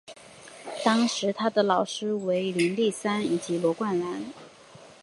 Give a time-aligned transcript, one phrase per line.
[0.83, 4.33] 当时他的老师为林立三以及罗冠兰。